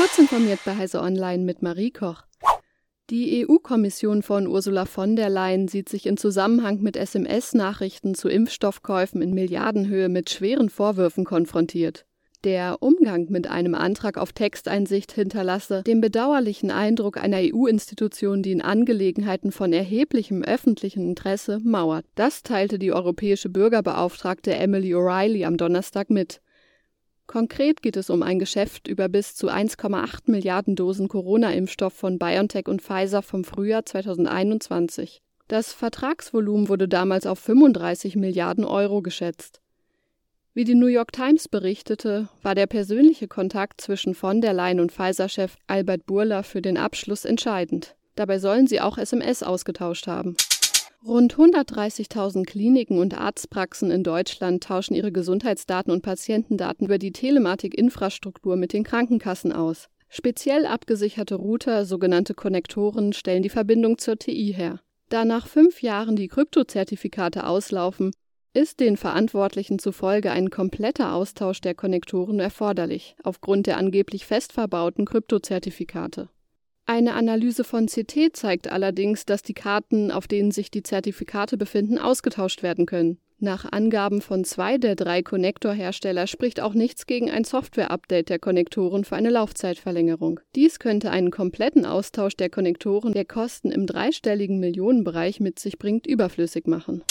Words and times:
Kurz 0.00 0.16
informiert 0.16 0.60
bei 0.64 0.74
Heise 0.76 1.02
Online 1.02 1.44
mit 1.44 1.60
Marie 1.60 1.90
Koch. 1.90 2.22
Die 3.10 3.46
EU-Kommission 3.46 4.22
von 4.22 4.46
Ursula 4.46 4.86
von 4.86 5.14
der 5.14 5.28
Leyen 5.28 5.68
sieht 5.68 5.90
sich 5.90 6.06
in 6.06 6.16
Zusammenhang 6.16 6.80
mit 6.80 6.96
SMS-Nachrichten 6.96 8.14
zu 8.14 8.30
Impfstoffkäufen 8.30 9.20
in 9.20 9.34
Milliardenhöhe 9.34 10.08
mit 10.08 10.30
schweren 10.30 10.70
Vorwürfen 10.70 11.26
konfrontiert. 11.26 12.06
Der 12.44 12.78
Umgang 12.80 13.26
mit 13.28 13.46
einem 13.46 13.74
Antrag 13.74 14.16
auf 14.16 14.32
Texteinsicht 14.32 15.12
hinterlasse 15.12 15.82
den 15.82 16.00
bedauerlichen 16.00 16.70
Eindruck 16.70 17.18
einer 17.18 17.40
EU-Institution, 17.42 18.42
die 18.42 18.52
in 18.52 18.62
Angelegenheiten 18.62 19.52
von 19.52 19.74
erheblichem 19.74 20.42
öffentlichen 20.42 21.06
Interesse 21.06 21.60
mauert. 21.62 22.06
Das 22.14 22.42
teilte 22.42 22.78
die 22.78 22.94
europäische 22.94 23.50
Bürgerbeauftragte 23.50 24.54
Emily 24.54 24.94
O'Reilly 24.94 25.44
am 25.44 25.58
Donnerstag 25.58 26.08
mit. 26.08 26.40
Konkret 27.30 27.80
geht 27.80 27.96
es 27.96 28.10
um 28.10 28.24
ein 28.24 28.40
Geschäft 28.40 28.88
über 28.88 29.08
bis 29.08 29.36
zu 29.36 29.50
1,8 29.50 30.22
Milliarden 30.24 30.74
Dosen 30.74 31.06
Corona-Impfstoff 31.06 31.92
von 31.92 32.18
BioNTech 32.18 32.66
und 32.66 32.82
Pfizer 32.82 33.22
vom 33.22 33.44
Frühjahr 33.44 33.86
2021. 33.86 35.22
Das 35.46 35.72
Vertragsvolumen 35.72 36.68
wurde 36.68 36.88
damals 36.88 37.26
auf 37.26 37.38
35 37.38 38.16
Milliarden 38.16 38.64
Euro 38.64 39.00
geschätzt. 39.00 39.60
Wie 40.54 40.64
die 40.64 40.74
New 40.74 40.88
York 40.88 41.12
Times 41.12 41.46
berichtete, 41.46 42.28
war 42.42 42.56
der 42.56 42.66
persönliche 42.66 43.28
Kontakt 43.28 43.80
zwischen 43.80 44.16
von 44.16 44.40
der 44.40 44.52
Leyen 44.52 44.80
und 44.80 44.90
Pfizer-Chef 44.90 45.54
Albert 45.68 46.06
Burla 46.06 46.42
für 46.42 46.60
den 46.60 46.76
Abschluss 46.76 47.24
entscheidend. 47.24 47.94
Dabei 48.16 48.40
sollen 48.40 48.66
sie 48.66 48.80
auch 48.80 48.98
SMS 48.98 49.44
ausgetauscht 49.44 50.08
haben. 50.08 50.34
Rund 51.02 51.34
130.000 51.34 52.44
Kliniken 52.44 52.98
und 52.98 53.18
Arztpraxen 53.18 53.90
in 53.90 54.04
Deutschland 54.04 54.62
tauschen 54.62 54.94
ihre 54.94 55.12
Gesundheitsdaten 55.12 55.90
und 55.90 56.02
Patientendaten 56.02 56.84
über 56.84 56.98
die 56.98 57.12
Telematik-Infrastruktur 57.12 58.56
mit 58.56 58.74
den 58.74 58.84
Krankenkassen 58.84 59.50
aus. 59.50 59.88
Speziell 60.10 60.66
abgesicherte 60.66 61.36
Router, 61.36 61.86
sogenannte 61.86 62.34
Konnektoren, 62.34 63.14
stellen 63.14 63.42
die 63.42 63.48
Verbindung 63.48 63.96
zur 63.96 64.18
TI 64.18 64.52
her. 64.54 64.80
Da 65.08 65.24
nach 65.24 65.46
fünf 65.46 65.80
Jahren 65.80 66.16
die 66.16 66.28
Kryptozertifikate 66.28 67.46
auslaufen, 67.46 68.10
ist 68.52 68.80
den 68.80 68.98
Verantwortlichen 68.98 69.78
zufolge 69.78 70.32
ein 70.32 70.50
kompletter 70.50 71.14
Austausch 71.14 71.62
der 71.62 71.74
Konnektoren 71.74 72.40
erforderlich, 72.40 73.16
aufgrund 73.22 73.66
der 73.66 73.78
angeblich 73.78 74.26
fest 74.26 74.52
verbauten 74.52 75.06
Kryptozertifikate. 75.06 76.28
Eine 76.92 77.14
Analyse 77.14 77.62
von 77.62 77.86
CT 77.86 78.30
zeigt 78.32 78.66
allerdings, 78.66 79.24
dass 79.24 79.44
die 79.44 79.54
Karten, 79.54 80.10
auf 80.10 80.26
denen 80.26 80.50
sich 80.50 80.72
die 80.72 80.82
Zertifikate 80.82 81.56
befinden, 81.56 81.98
ausgetauscht 81.98 82.64
werden 82.64 82.84
können. 82.84 83.18
Nach 83.38 83.70
Angaben 83.70 84.20
von 84.20 84.42
zwei 84.42 84.76
der 84.76 84.96
drei 84.96 85.22
Konnektorhersteller 85.22 86.26
spricht 86.26 86.58
auch 86.58 86.74
nichts 86.74 87.06
gegen 87.06 87.30
ein 87.30 87.44
Software-Update 87.44 88.28
der 88.28 88.40
Konnektoren 88.40 89.04
für 89.04 89.14
eine 89.14 89.30
Laufzeitverlängerung. 89.30 90.40
Dies 90.56 90.80
könnte 90.80 91.12
einen 91.12 91.30
kompletten 91.30 91.86
Austausch 91.86 92.34
der 92.34 92.50
Konnektoren, 92.50 93.12
der 93.12 93.24
Kosten 93.24 93.70
im 93.70 93.86
dreistelligen 93.86 94.58
Millionenbereich 94.58 95.38
mit 95.38 95.60
sich 95.60 95.78
bringt, 95.78 96.08
überflüssig 96.08 96.66
machen. 96.66 97.04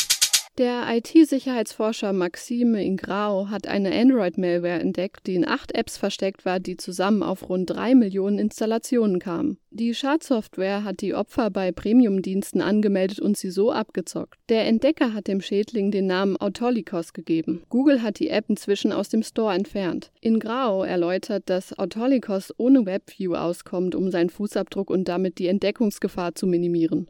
Der 0.59 0.83
IT-Sicherheitsforscher 0.93 2.11
Maxime 2.11 2.83
Ingrao 2.83 3.49
hat 3.49 3.65
eine 3.65 3.97
Android-Malware 3.97 4.81
entdeckt, 4.81 5.25
die 5.25 5.35
in 5.35 5.47
acht 5.47 5.73
Apps 5.73 5.95
versteckt 5.95 6.43
war, 6.43 6.59
die 6.59 6.75
zusammen 6.75 7.23
auf 7.23 7.47
rund 7.47 7.69
drei 7.69 7.95
Millionen 7.95 8.39
Installationen 8.39 9.19
kamen. 9.19 9.57
Die 9.71 9.93
Schadsoftware 9.95 10.83
hat 10.83 10.99
die 10.99 11.13
Opfer 11.13 11.49
bei 11.49 11.71
Premium-Diensten 11.71 12.59
angemeldet 12.59 13.21
und 13.21 13.38
sie 13.38 13.51
so 13.51 13.71
abgezockt. 13.71 14.38
Der 14.49 14.67
Entdecker 14.67 15.13
hat 15.13 15.27
dem 15.27 15.39
Schädling 15.39 15.91
den 15.91 16.07
Namen 16.07 16.35
Autolikos 16.35 17.13
gegeben. 17.13 17.63
Google 17.69 18.01
hat 18.01 18.19
die 18.19 18.27
App 18.27 18.49
inzwischen 18.49 18.91
aus 18.91 19.07
dem 19.07 19.23
Store 19.23 19.55
entfernt. 19.55 20.11
Ingrao 20.19 20.83
erläutert, 20.83 21.44
dass 21.49 21.79
Autolikos 21.79 22.53
ohne 22.57 22.85
WebView 22.85 23.35
auskommt, 23.35 23.95
um 23.95 24.11
seinen 24.11 24.29
Fußabdruck 24.29 24.89
und 24.89 25.07
damit 25.07 25.39
die 25.39 25.47
Entdeckungsgefahr 25.47 26.35
zu 26.35 26.47
minimieren. 26.47 27.07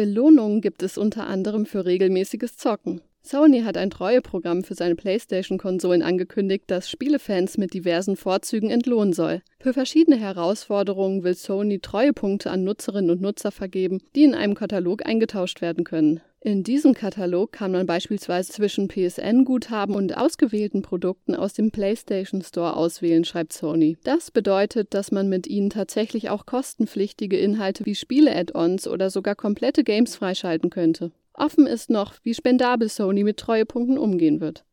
Belohnungen 0.00 0.62
gibt 0.62 0.82
es 0.82 0.96
unter 0.96 1.26
anderem 1.26 1.66
für 1.66 1.84
regelmäßiges 1.84 2.56
Zocken. 2.56 3.02
Sony 3.22 3.60
hat 3.64 3.76
ein 3.76 3.90
Treueprogramm 3.90 4.64
für 4.64 4.74
seine 4.74 4.94
PlayStation-Konsolen 4.94 6.00
angekündigt, 6.00 6.64
das 6.68 6.88
Spielefans 6.88 7.58
mit 7.58 7.74
diversen 7.74 8.16
Vorzügen 8.16 8.70
entlohnen 8.70 9.12
soll. 9.12 9.42
Für 9.58 9.74
verschiedene 9.74 10.16
Herausforderungen 10.16 11.22
will 11.22 11.34
Sony 11.34 11.80
Treuepunkte 11.80 12.50
an 12.50 12.64
Nutzerinnen 12.64 13.10
und 13.10 13.20
Nutzer 13.20 13.52
vergeben, 13.52 14.00
die 14.16 14.24
in 14.24 14.34
einem 14.34 14.54
Katalog 14.54 15.04
eingetauscht 15.04 15.60
werden 15.60 15.84
können. 15.84 16.22
In 16.42 16.62
diesem 16.64 16.94
Katalog 16.94 17.52
kann 17.52 17.72
man 17.72 17.84
beispielsweise 17.84 18.50
zwischen 18.50 18.88
PSN-Guthaben 18.88 19.94
und 19.94 20.16
ausgewählten 20.16 20.80
Produkten 20.80 21.34
aus 21.34 21.52
dem 21.52 21.70
PlayStation 21.70 22.40
Store 22.40 22.76
auswählen, 22.76 23.24
schreibt 23.24 23.52
Sony. 23.52 23.98
Das 24.04 24.30
bedeutet, 24.30 24.94
dass 24.94 25.12
man 25.12 25.28
mit 25.28 25.46
ihnen 25.46 25.68
tatsächlich 25.68 26.30
auch 26.30 26.46
kostenpflichtige 26.46 27.38
Inhalte 27.38 27.84
wie 27.84 27.94
Spiele-Add-ons 27.94 28.88
oder 28.88 29.10
sogar 29.10 29.34
komplette 29.34 29.84
Games 29.84 30.16
freischalten 30.16 30.70
könnte. 30.70 31.12
Offen 31.34 31.66
ist 31.66 31.90
noch, 31.90 32.14
wie 32.22 32.32
spendabel 32.32 32.88
Sony 32.88 33.22
mit 33.22 33.36
Treuepunkten 33.36 33.98
umgehen 33.98 34.40
wird. 34.40 34.64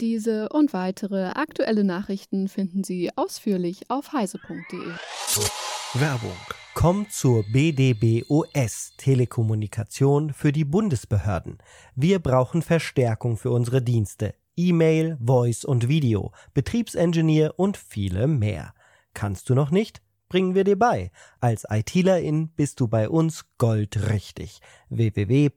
Diese 0.00 0.48
und 0.48 0.72
weitere 0.72 1.24
aktuelle 1.34 1.84
Nachrichten 1.84 2.48
finden 2.48 2.82
Sie 2.82 3.10
ausführlich 3.16 3.90
auf 3.90 4.14
heise.de. 4.14 4.78
Werbung 6.00 6.59
Kommt 6.80 7.12
zur 7.12 7.44
BDBOS 7.44 8.94
Telekommunikation 8.96 10.32
für 10.32 10.50
die 10.50 10.64
Bundesbehörden. 10.64 11.58
Wir 11.94 12.20
brauchen 12.20 12.62
Verstärkung 12.62 13.36
für 13.36 13.50
unsere 13.50 13.82
Dienste. 13.82 14.34
E-Mail, 14.56 15.18
Voice 15.22 15.66
und 15.66 15.88
Video, 15.88 16.32
Betriebsengineer 16.54 17.58
und 17.58 17.76
viele 17.76 18.26
mehr. 18.26 18.72
Kannst 19.12 19.50
du 19.50 19.54
noch 19.54 19.70
nicht? 19.70 20.00
Bringen 20.30 20.54
wir 20.54 20.64
dir 20.64 20.78
bei. 20.78 21.10
Als 21.38 21.66
ITlerin 21.68 22.48
bist 22.56 22.80
du 22.80 22.88
bei 22.88 23.10
uns 23.10 23.44
goldrichtig. 23.58 24.62
www.bdbos.de 24.88 25.50